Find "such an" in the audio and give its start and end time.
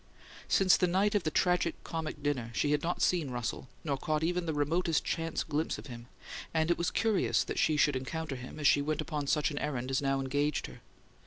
9.27-9.59